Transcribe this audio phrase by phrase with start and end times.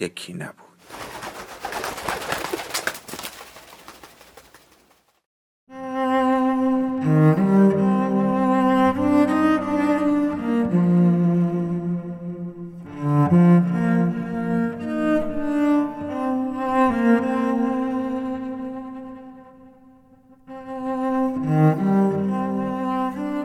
[0.00, 0.66] یکی نبود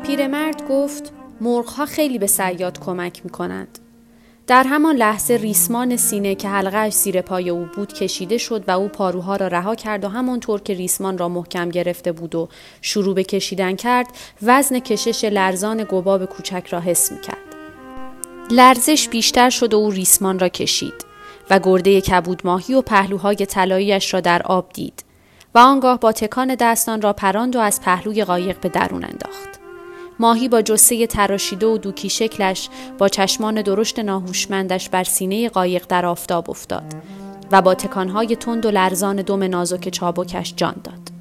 [0.04, 3.80] پیرمرد گفت مرغها خیلی به سیاد کمک می کنند.
[4.48, 8.88] در همان لحظه ریسمان سینه که حلقهش زیر پای او بود کشیده شد و او
[8.88, 12.50] پاروها را رها کرد و همانطور که ریسمان را محکم گرفته بود و
[12.82, 14.08] شروع به کشیدن کرد
[14.42, 17.38] وزن کشش لرزان گباب کوچک را حس می کرد.
[18.52, 21.06] لرزش بیشتر شد و او ریسمان را کشید
[21.50, 25.04] و گرده کبود ماهی و پهلوهای طلاییاش را در آب دید
[25.56, 29.61] و آنگاه با تکان دستان را پراند و از پهلوی قایق به درون انداخت.
[30.22, 36.06] ماهی با جسه تراشیده و دوکی شکلش با چشمان درشت ناهوشمندش بر سینه قایق در
[36.06, 36.84] آفتاب افتاد
[37.52, 41.12] و با تکانهای تند و لرزان دم نازک چابکش جان داد.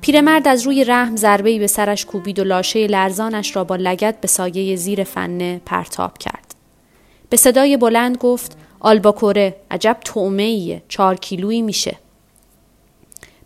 [0.00, 4.28] پیرمرد از روی رحم ضربه‌ای به سرش کوبید و لاشه لرزانش را با لگت به
[4.28, 6.54] سایه زیر فنه پرتاب کرد.
[7.30, 11.96] به صدای بلند گفت آلباکوره عجب تومه چهار کیلویی میشه.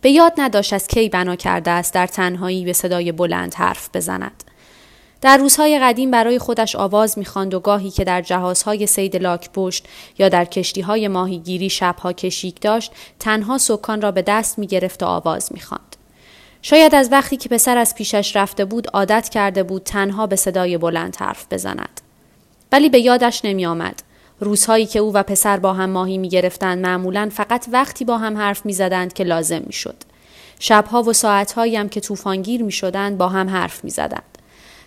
[0.00, 4.44] به یاد نداشت از کی بنا کرده است در تنهایی به صدای بلند حرف بزند.
[5.20, 9.84] در روزهای قدیم برای خودش آواز می‌خواند و گاهی که در جهازهای سید لاک پشت
[10.18, 15.52] یا در کشتیهای ماهیگیری شبها کشیک داشت تنها سکان را به دست می‌گرفت و آواز
[15.52, 15.96] می‌خواند
[16.62, 20.78] شاید از وقتی که پسر از پیشش رفته بود عادت کرده بود تنها به صدای
[20.78, 22.00] بلند حرف بزند
[22.72, 24.02] ولی به یادش نمی آمد.
[24.40, 28.36] روزهایی که او و پسر با هم ماهی می گرفتند معمولا فقط وقتی با هم
[28.36, 29.96] حرف می زدند که لازم می شد.
[30.58, 34.38] شبها و ساعتهایی هم که طوفانگیر می شدند با هم حرف می زدند.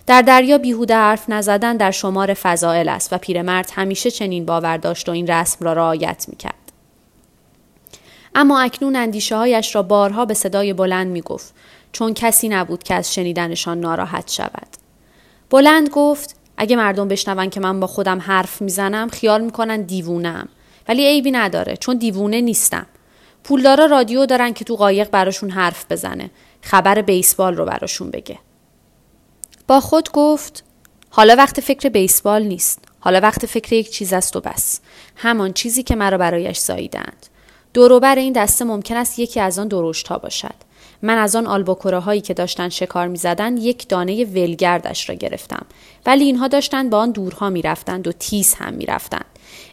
[0.06, 5.08] در دریا بیهوده حرف نزدن در شمار فضائل است و پیرمرد همیشه چنین باور داشت
[5.08, 6.72] و این رسم را رعایت می‌کرد
[8.34, 11.54] اما اکنون اندیشه هایش را بارها به صدای بلند می گفت
[11.92, 14.68] چون کسی نبود که از شنیدنشان ناراحت شود.
[15.50, 20.48] بلند گفت اگه مردم بشنون که من با خودم حرف می‌زنم خیال می‌کنن دیوونم
[20.88, 22.86] ولی عیبی نداره چون دیوونه نیستم.
[23.44, 26.30] پولدارا رادیو دارن که تو قایق براشون حرف بزنه.
[26.60, 28.38] خبر بیسبال رو براشون بگه.
[29.80, 30.64] خود گفت
[31.10, 32.78] حالا وقت فکر بیسبال نیست.
[33.00, 34.80] حالا وقت فکر یک چیز است و بس.
[35.16, 37.26] همان چیزی که مرا برایش ساییدند.
[37.74, 40.54] دوروبر این دسته ممکن است یکی از آن درشت ها باشد.
[41.02, 45.66] من از آن آلباکوره هایی که داشتن شکار می زدن یک دانه ولگردش را گرفتم.
[46.06, 49.26] ولی اینها داشتند با آن دورها می رفتند و تیز هم می رفتند.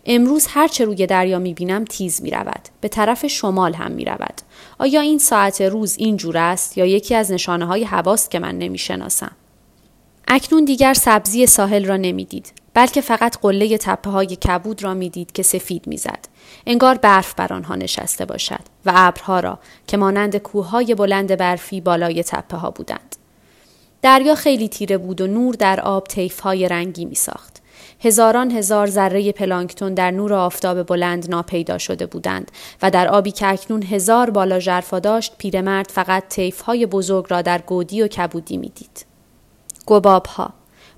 [0.05, 2.69] امروز هرچه روی دریا می بینم تیز می رود.
[2.81, 4.41] به طرف شمال هم می رود.
[4.79, 8.57] آیا این ساعت روز این جور است یا یکی از نشانه های هواست که من
[8.57, 9.31] نمی شناسم؟
[10.31, 15.43] اکنون دیگر سبزی ساحل را نمی‌دید بلکه فقط قله تپه های کبود را می‌دید که
[15.43, 16.19] سفید می‌زد
[16.67, 22.23] انگار برف بر آنها نشسته باشد و ابرها را که مانند کوههای بلند برفی بالای
[22.23, 23.15] تپه ها بودند
[24.01, 26.07] دریا خیلی تیره بود و نور در آب
[26.43, 27.61] های رنگی می ساخت.
[28.01, 32.51] هزاران هزار ذره پلانکتون در نور آفتاب بلند ناپیدا شده بودند
[32.81, 37.61] و در آبی که اکنون هزار بالا ژرفا داشت پیرمرد فقط های بزرگ را در
[37.61, 39.08] گودی و کبودی می‌دید.
[39.89, 40.53] گباب ها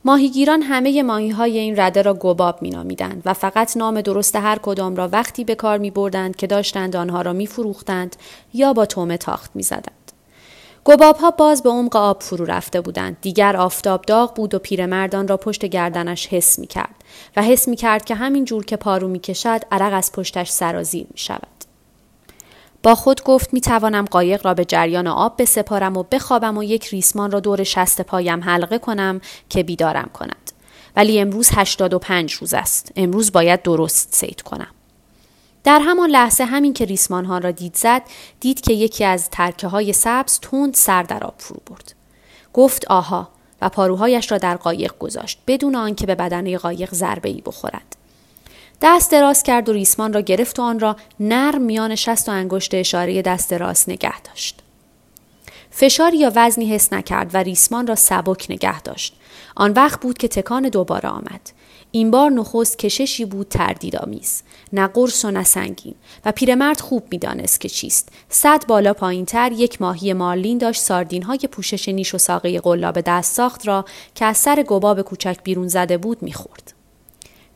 [0.05, 4.59] ماهیگیران همه ماهی های این رده را گباب می نامیدند و فقط نام درست هر
[4.59, 8.15] کدام را وقتی به کار می بردند که داشتند آنها را می فروختند
[8.53, 10.11] یا با تومه تاخت می زدند.
[10.85, 13.17] گباب ها باز به عمق آب فرو رفته بودند.
[13.21, 16.95] دیگر آفتاب داغ بود و پیرمردان را پشت گردنش حس می کرد
[17.35, 21.07] و حس می کرد که همین جور که پارو می کشد عرق از پشتش سرازیر
[21.11, 21.60] می شود.
[22.83, 26.87] با خود گفت می توانم قایق را به جریان آب بسپارم و بخوابم و یک
[26.87, 30.51] ریسمان را دور شست پایم حلقه کنم که بیدارم کند.
[30.95, 32.91] ولی امروز 85 روز است.
[32.95, 34.67] امروز باید درست سید کنم.
[35.63, 38.01] در همان لحظه همین که ریسمان ها را دید زد
[38.39, 41.93] دید که یکی از ترکه های سبز تند سر در آب فرو برد.
[42.53, 43.29] گفت آها
[43.61, 47.95] و پاروهایش را در قایق گذاشت بدون آنکه به بدنه قایق ضربه ای بخورد.
[48.81, 52.73] دست دراز کرد و ریسمان را گرفت و آن را نرم میان شست و انگشت
[52.73, 54.61] اشاره دست راست نگه داشت.
[55.71, 59.15] فشاری یا وزنی حس نکرد و ریسمان را سبک نگه داشت.
[59.55, 61.51] آن وقت بود که تکان دوباره آمد.
[61.91, 64.41] این بار نخست کششی بود تردیدآمیز
[64.73, 65.95] نه قرص و نه سنگین
[66.25, 71.23] و پیرمرد خوب می‌دانست که چیست صد بالا پایین تر یک ماهی مارلین داشت ساردین
[71.23, 73.85] های پوشش نیش و ساقه قلاب دست ساخت را
[74.15, 76.73] که از سر گباب کوچک بیرون زده بود می‌خورد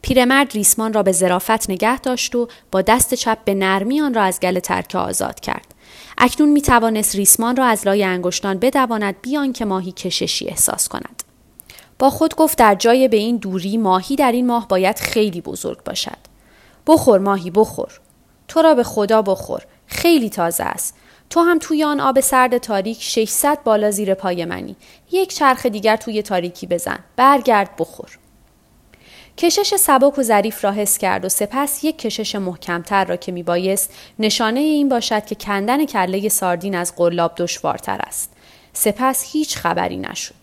[0.05, 4.23] پیرمرد ریسمان را به ظرافت نگه داشت و با دست چپ به نرمی آن را
[4.23, 5.65] از گل ترکه آزاد کرد
[6.17, 11.23] اکنون می توانست ریسمان را از لای انگشتان بدواند بیان که ماهی کششی احساس کند
[11.99, 15.83] با خود گفت در جای به این دوری ماهی در این ماه باید خیلی بزرگ
[15.83, 16.17] باشد.
[16.87, 17.99] بخور ماهی بخور.
[18.47, 19.61] تو را به خدا بخور.
[19.87, 20.95] خیلی تازه است.
[21.29, 24.75] تو هم توی آن آب سرد تاریک 600 بالا زیر پای منی.
[25.11, 26.99] یک چرخ دیگر توی تاریکی بزن.
[27.15, 28.19] برگرد بخور.
[29.37, 33.93] کشش سبک و ظریف را حس کرد و سپس یک کشش محکمتر را که میبایست
[34.19, 38.31] نشانه این باشد که کندن کله ساردین از قلاب دشوارتر است.
[38.73, 40.35] سپس هیچ خبری نشد.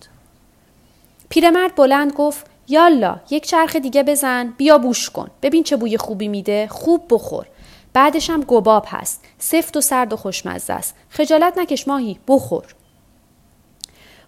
[1.29, 5.31] پیرمرد بلند گفت یالا یک چرخ دیگه بزن بیا بوش کن.
[5.43, 7.47] ببین چه بوی خوبی میده خوب بخور.
[7.93, 9.25] بعدش هم گباب هست.
[9.39, 10.95] سفت و سرد و خوشمزه است.
[11.11, 12.65] خجالت نکش ماهی بخور.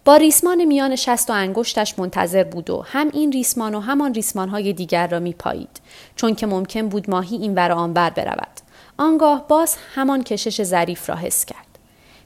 [0.05, 4.49] با ریسمان میان شست و انگشتش منتظر بود و هم این ریسمان و همان ریسمان
[4.49, 5.81] های دیگر را میپایید
[6.17, 8.61] چون که ممکن بود ماهی این ور آنور برود
[8.99, 11.79] آنگاه باز همان کشش ظریف را حس کرد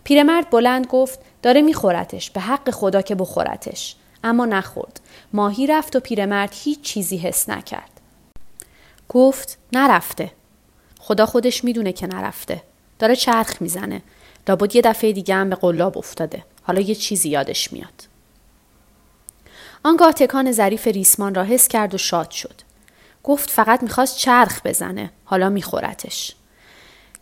[0.04, 5.00] پیرمرد بلند گفت داره میخورتش به حق خدا که بخورتش اما نخورد.
[5.32, 7.90] ماهی رفت و پیرمرد هیچ چیزی حس نکرد.
[9.08, 10.32] گفت نرفته.
[11.00, 12.62] خدا خودش می‌دونه که نرفته.
[12.98, 14.02] داره چرخ می‌زنه.
[14.48, 16.44] لابد یه دفعه دیگه هم به قلاب افتاده.
[16.68, 18.08] حالا یه چیزی یادش میاد.
[19.84, 22.54] آنگاه تکان ظریف ریسمان را حس کرد و شاد شد.
[23.22, 25.10] گفت فقط می‌خواست چرخ بزنه.
[25.24, 26.34] حالا میخورتش.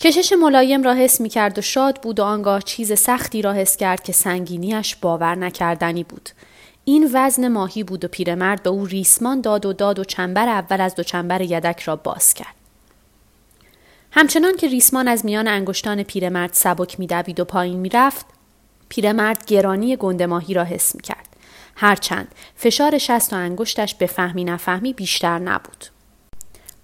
[0.01, 3.77] کشش ملایم را حس می کرد و شاد بود و آنگاه چیز سختی را حس
[3.77, 6.29] کرد که سنگینیش باور نکردنی بود.
[6.85, 10.81] این وزن ماهی بود و پیرمرد به او ریسمان داد و داد و چنبر اول
[10.81, 12.55] از دو چنبر یدک را باز کرد.
[14.11, 18.36] همچنان که ریسمان از میان انگشتان پیرمرد سبک میدوید و پایین می‌رفت
[18.89, 21.29] پیرمرد گرانی گند ماهی را حس می کرد.
[21.77, 25.85] هرچند فشار شست و انگشتش به فهمی نفهمی بیشتر نبود.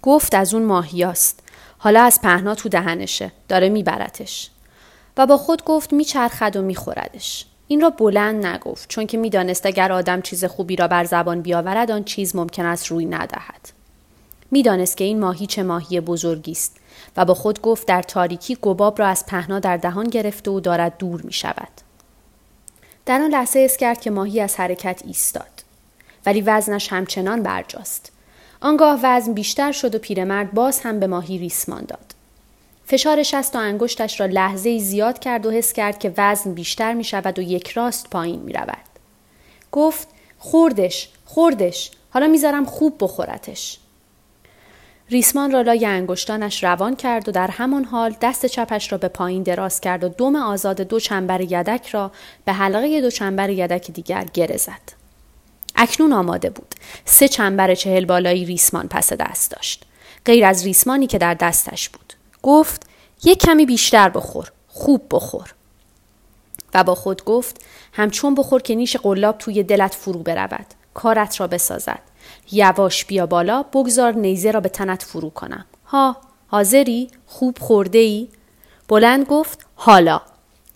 [0.02, 1.40] گفت از اون ماهیاست.
[1.78, 3.32] حالا از پهنا تو دهنشه.
[3.49, 4.50] داره میبرتش.
[5.16, 7.47] و با خود گفت میچرخد و میخوردش.
[7.68, 11.90] این را بلند نگفت چون که می‌دانست اگر آدم چیز خوبی را بر زبان بیاورد
[11.90, 13.68] آن چیز ممکن است روی ندهد
[14.50, 16.76] می‌دانست که این ماهی چه ماهی بزرگی است
[17.16, 20.99] و با خود گفت در تاریکی گباب را از پهنا در دهان گرفته و دارد
[20.99, 21.68] دور می شود.
[23.06, 25.64] در آن لحظه اس کرد که ماهی از حرکت ایستاد
[26.26, 28.12] ولی وزنش همچنان برجاست
[28.61, 32.14] آنگاه وزن بیشتر شد و پیرمرد باز هم به ماهی ریسمان داد
[32.87, 37.04] فشار شست و انگشتش را لحظه زیاد کرد و حس کرد که وزن بیشتر می
[37.04, 38.78] شود و یک راست پایین می رود.
[39.73, 43.78] گفت خوردش خوردش حالا می‌ذارم خوب بخورتش.
[45.12, 49.42] ریسمان را لای انگشتانش روان کرد و در همان حال دست چپش را به پایین
[49.42, 52.12] دراز کرد و دم آزاد دو چنبر یدک را
[52.45, 54.92] به حلقه دو چنبر یدک دیگر گره زد.
[55.76, 56.75] اکنون آماده بود.
[57.04, 59.85] سه چنبر چهل بالایی ریسمان پس دست داشت.
[60.25, 62.12] غیر از ریسمانی که در دستش بود.
[62.42, 62.87] گفت
[63.25, 65.54] یک کمی بیشتر بخور خوب بخور
[66.75, 71.47] و با خود گفت همچون بخور که نیش قلاب توی دلت فرو برود کارت را
[71.47, 72.12] بسازد
[72.52, 78.28] یواش بیا بالا بگذار نیزه را به تنت فرو کنم ها حاضری خوب خورده ای
[78.88, 80.20] بلند گفت حالا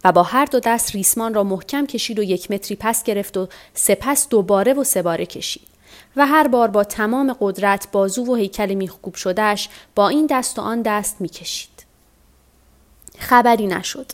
[0.05, 3.49] و با هر دو دست ریسمان را محکم کشید و یک متری پس گرفت و
[3.75, 5.67] سپس دوباره و سه کشید
[6.17, 10.63] و هر بار با تمام قدرت بازو و هیکل میخکوب شدهش با این دست و
[10.63, 11.87] آن دست می‌کشید.
[13.19, 14.07] خبری نشد.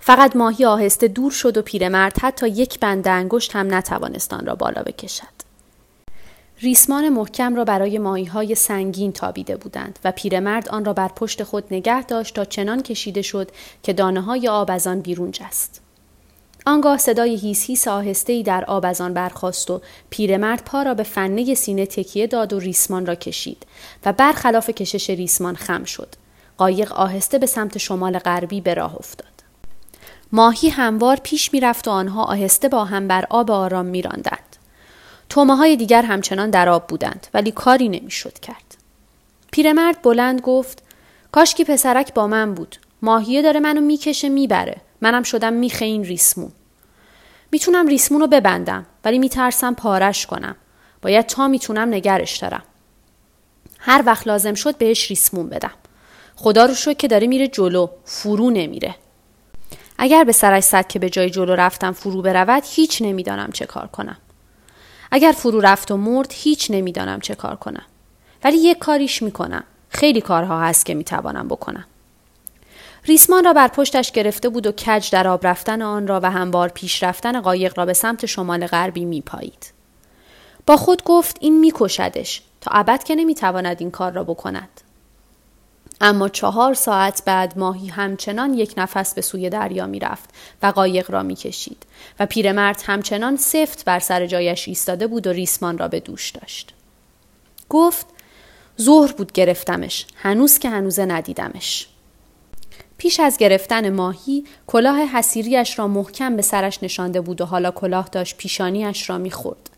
[0.00, 4.82] فقط ماهی آهسته دور شد و پیرمرد حتی یک بند انگشت هم نتوانستان را بالا
[4.82, 5.45] بکشد.
[6.60, 11.42] ریسمان محکم را برای ماهی های سنگین تابیده بودند و پیرمرد آن را بر پشت
[11.42, 13.50] خود نگه داشت تا چنان کشیده شد
[13.82, 15.80] که دانه های آب از آن بیرون جست.
[16.66, 21.02] آنگاه صدای هیس هیس آهسته در آب از آن برخاست و پیرمرد پا را به
[21.02, 23.66] فنه سینه تکیه داد و ریسمان را کشید
[24.04, 26.08] و برخلاف کشش ریسمان خم شد.
[26.58, 29.28] قایق آهسته به سمت شمال غربی به راه افتاد.
[30.32, 34.55] ماهی هموار پیش می‌رفت و آنها آهسته با هم بر آب آرام میراندند.
[35.28, 38.76] تومه های دیگر همچنان در آب بودند ولی کاری نمی‌شد کرد.
[39.50, 40.82] پیرمرد بلند گفت
[41.32, 42.76] کاشکی پسرک با من بود.
[43.02, 44.76] ماهیه داره منو می‌کشه می‌بره.
[45.00, 46.52] منم شدم میخه این ریسمون.
[47.52, 50.56] می‌تونم ریسمون رو ببندم ولی میترسم پارش کنم.
[51.02, 52.62] باید تا می‌تونم نگرش دارم.
[53.78, 55.72] هر وقت لازم شد بهش ریسمون بدم.
[56.36, 58.94] خدا رو شد که داره میره جلو فرو نمیره.
[59.98, 63.86] اگر به سرش صد که به جای جلو رفتم فرو برود هیچ نمی‌دانم چه کار
[63.86, 64.16] کنم.
[65.10, 67.84] اگر فرو رفت و مرد هیچ نمی‌دانم چه کار کنم.
[68.44, 69.64] ولی یک کاریش می‌کنم.
[69.88, 71.84] خیلی کارها هست که می‌توانم بکنم.
[73.04, 76.68] ریسمان را بر پشتش گرفته بود و کج در آب رفتن آن را و هموار
[76.68, 79.72] پیش رفتن قایق را به سمت شمال غربی میپایید.
[80.66, 84.80] با خود گفت این میکشدش تا ابد که نمی‌تواند این کار را بکند.
[86.00, 90.30] اما چهار ساعت بعد ماهی همچنان یک نفس به سوی دریا می‌رفت
[90.62, 91.86] و قایق را می‌کشید
[92.20, 96.74] و پیرمرد همچنان سفت بر سر جایش ایستاده بود و ریسمان را به دوش داشت.
[97.68, 98.06] گفت
[98.80, 101.86] ظهر بود گرفتمش هنوز که هنوزه ندیدمش.
[102.98, 108.08] پیش از گرفتن ماهی کلاه حسیریش را محکم به سرش نشانده بود و حالا کلاه
[108.12, 109.70] داشت پیشانیش را می‌خورد.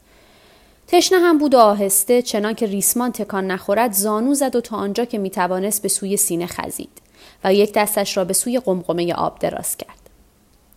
[0.88, 5.04] تشنه هم بود و آهسته چنان که ریسمان تکان نخورد زانو زد و تا آنجا
[5.04, 7.02] که می‌توانست به سوی سینه خزید
[7.44, 10.10] و یک دستش را به سوی قمقمه آب دراز کرد.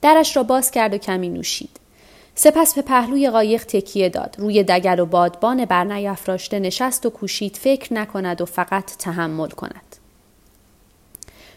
[0.01, 1.69] درش را باز کرد و کمی نوشید.
[2.35, 4.35] سپس به پهلوی قایق تکیه داد.
[4.39, 9.95] روی دگر و بادبان برنیافراشته نشست و کوشید فکر نکند و فقط تحمل کند.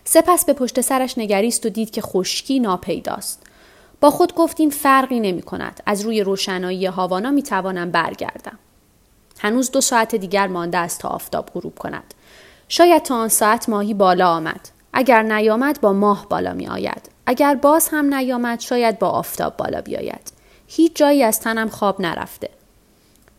[0.04, 3.43] سپس به پشت سرش نگریست و دید که خشکی ناپیداست.
[4.04, 5.82] با خود گفت این فرقی نمی کند.
[5.86, 8.58] از روی روشنایی هاوانا می توانم برگردم.
[9.38, 12.14] هنوز دو ساعت دیگر مانده است تا آفتاب غروب کند.
[12.68, 14.68] شاید تا آن ساعت ماهی بالا آمد.
[14.92, 17.10] اگر نیامد با ماه بالا می آید.
[17.26, 20.32] اگر باز هم نیامد شاید با آفتاب بالا بیاید.
[20.66, 22.50] هیچ جایی از تنم خواب نرفته.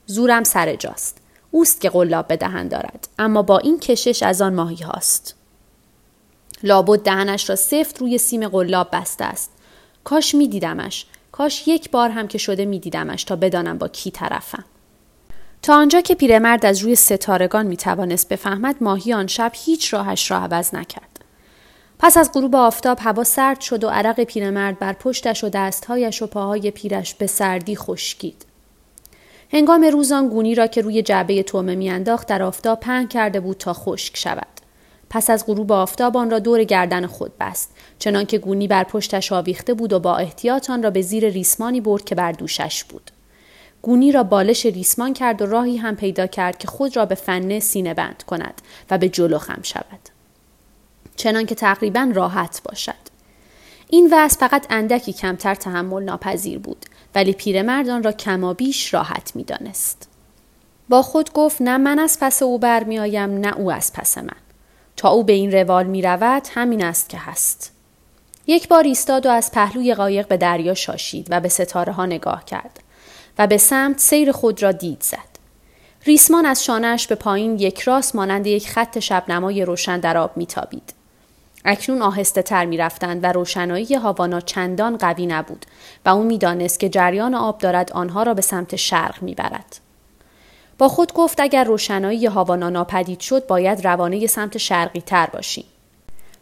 [0.06, 1.18] زورم سر جاست.
[1.52, 3.08] اوست که قلاب به دهن دارد.
[3.20, 5.36] اما با این کشش از آن ماهی هاست.
[6.64, 9.55] لابد دهنش را سفت روی سیم قلاب بسته است.
[10.06, 11.06] کاش می دیدمش.
[11.32, 14.66] کاش یک بار هم که شده می دیدمش تا بدانم با کی طرفم.
[15.62, 20.32] تا آنجا که پیرمرد از روی ستارگان می توانست بفهمد ماهی آن شب هیچ راهش
[20.32, 21.20] را عوض نکرد.
[22.00, 26.28] پس از غروب آفتاب هوا سرد شد و عرق پیرمرد بر پشتش و دستهایش و
[26.28, 28.46] پاهای پیرش به سردی خشکید.
[29.52, 33.74] هنگام روزان گونی را که روی جعبه تومه میانداخت در آفتاب پهن کرده بود تا
[33.74, 34.55] خشک شود.
[35.16, 39.74] پس از غروب آفتاب آن را دور گردن خود بست چنانکه گونی بر پشتش آویخته
[39.74, 43.12] بود و با احتیاط آن را به زیر ریسمانی برد که بر دوشش بود.
[43.82, 47.60] گونی را بالش ریسمان کرد و راهی هم پیدا کرد که خود را به فنه
[47.60, 50.10] سینه بند کند و به جلو خم شود.
[51.16, 53.06] چنانکه تقریبا راحت باشد.
[53.90, 60.10] این وضع فقط اندکی کمتر تحمل ناپذیر بود ولی پیرمرد آن را کمابیش راحت می‌دانست.
[60.90, 64.45] با خود گفت نه من از پس او برمیآیم نه او از پس من.
[64.98, 67.72] تا او به این روال می رود همین است که هست.
[68.48, 72.46] یک بار ایستاد و از پهلوی قایق به دریا شاشید و به ستاره ها نگاه
[72.46, 72.80] کرد
[73.38, 75.36] و به سمت سیر خود را دید زد.
[76.06, 80.94] ریسمان از شانهش به پایین یک راست مانند یک خط شبنمای روشن در آب میتابید.
[81.66, 85.66] اکنون آهسته تر می رفتند و روشنایی هاوانا چندان قوی نبود
[86.06, 89.80] و او می‌دانست که جریان آب دارد آنها را به سمت شرق می‌برد.
[90.78, 95.66] با خود گفت اگر روشنایی هاوانا ناپدید شد باید روانه سمت شرقی تر باشیم.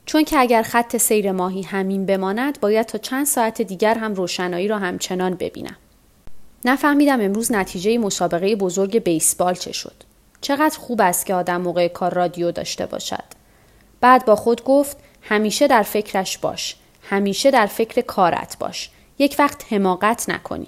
[0.05, 4.67] چون که اگر خط سیر ماهی همین بماند باید تا چند ساعت دیگر هم روشنایی
[4.67, 5.75] را همچنان ببینم.
[6.65, 9.95] نفهمیدم امروز نتیجه مسابقه بزرگ بیسبال چه شد.
[10.41, 13.23] چقدر خوب است که آدم موقع کار رادیو داشته باشد.
[14.01, 16.75] بعد با خود گفت همیشه در فکرش باش.
[17.01, 18.89] همیشه در فکر کارت باش.
[19.19, 20.67] یک وقت حماقت نکنی.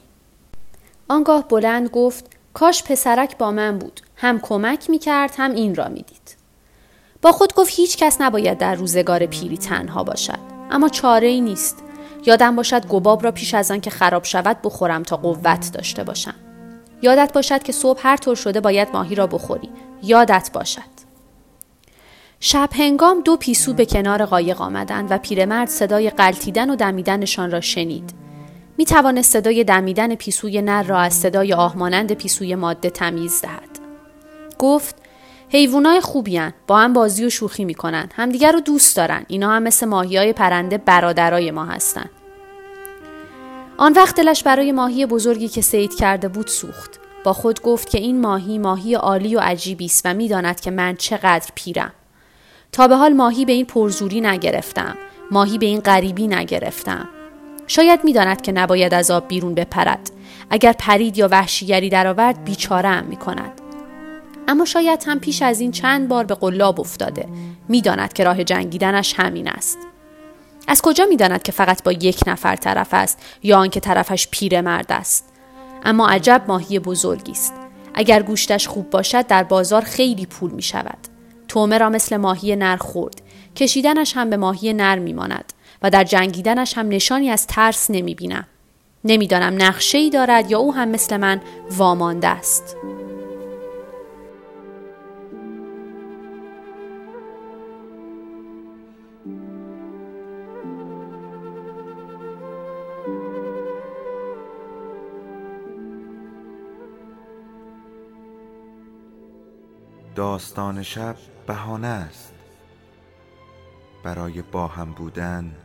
[1.08, 4.02] آنگاه بلند گفت کاش پسرک با من بود.
[4.16, 6.36] هم کمک می کرد هم این را می دید.
[7.22, 10.40] با خود گفت هیچ کس نباید در روزگار پیری تنها باشد.
[10.72, 11.84] اما چاره ای نیست.
[12.26, 16.34] یادم باشد گباب را پیش از آن که خراب شود بخورم تا قوت داشته باشم.
[17.02, 19.70] یادت باشد که صبح هر طور شده باید ماهی را بخوری.
[20.04, 20.96] یادت باشد.
[22.40, 27.62] شب هنگام دو پیسو به کنار قایق آمدند و پیرمرد صدای قلتیدن و دمیدنشان را
[27.62, 28.25] شنید.
[28.78, 33.80] می توانست صدای دمیدن پیسوی نر را از صدای آهمانند پیسوی ماده تمیز دهد.
[34.60, 34.96] گفت
[35.50, 38.10] حیوانای خوبیان با هم بازی و شوخی می‌کنن.
[38.16, 39.26] همدیگر رو دوست دارن.
[39.28, 42.10] اینا هم مثل ماهی های پرنده برادرای ما هستن.
[43.78, 47.00] آن وقت دلش برای ماهی بزرگی که سید کرده بود سوخت.
[47.24, 50.96] با خود گفت که این ماهی ماهی عالی و عجیبی است و می‌داند که من
[50.96, 51.92] چقدر پیرم.
[52.72, 54.98] تا به حال ماهی به این پرزوری نگرفتم.
[55.32, 57.10] ماهی به این غریبی نگرفتم.
[57.68, 60.12] شاید می‌داند که نباید از آب بیرون بپرد.
[60.50, 63.62] اگر پرید یا وحشیگری درآورد بیچاره ام می کند
[64.48, 67.28] اما شاید هم پیش از این چند بار به قلاب افتاده.
[67.70, 69.78] می‌داند که راه جنگیدنش همین است.
[70.68, 75.30] از کجا می‌داند که فقط با یک نفر طرف است یا آنکه طرفش پیرمرد است؟
[75.84, 77.54] اما عجب ماهی بزرگی است.
[77.94, 80.98] اگر گوشتش خوب باشد در بازار خیلی پول می شود
[81.48, 83.22] تومه را مثل ماهی نر خورد.
[83.56, 85.54] کشیدنش هم به ماهی نر میماند.
[85.86, 88.46] و در جنگیدنش هم نشانی از ترس نمی بینم.
[89.04, 92.76] نمی‌دانم نقشه ای دارد یا او هم مثل من وامانده است.
[110.16, 111.16] داستان شب
[111.48, 112.34] بهانه است
[114.04, 115.65] برای با هم بودن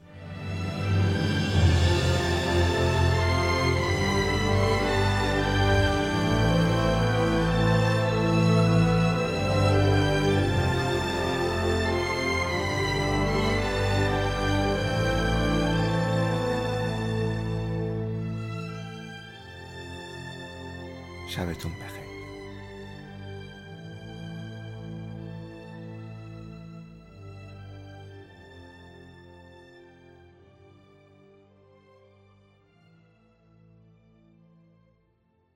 [21.31, 22.00] شبتون بخیر.